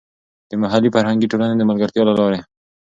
[0.49, 2.39] د محلي فرهنګي ټولنې د ملګرتیا له لارې.